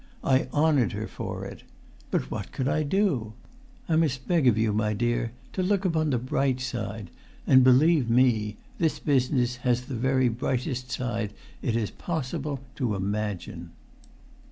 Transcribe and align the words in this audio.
I 0.23 0.47
honoured 0.51 0.93
her 0.93 1.05
for 1.05 1.45
it. 1.45 1.61
But 2.09 2.31
what 2.31 2.51
could 2.51 2.67
I 2.67 2.81
do?[Pg 2.81 3.37
304] 3.85 3.95
I 3.95 3.95
must 3.97 4.27
beg 4.27 4.47
of 4.47 4.57
you, 4.57 4.73
my 4.73 4.93
dear, 4.95 5.31
to 5.53 5.61
look 5.61 5.85
upon 5.85 6.09
the 6.09 6.17
bright 6.17 6.59
side; 6.59 7.11
and, 7.45 7.63
believe 7.63 8.09
me, 8.09 8.57
this 8.79 8.97
business 8.97 9.57
has 9.57 9.81
the 9.81 9.93
very 9.93 10.27
brightest 10.27 10.89
side 10.89 11.33
it 11.61 11.75
is 11.75 11.91
possible 11.91 12.61
to 12.77 12.95
imagine." 12.95 13.73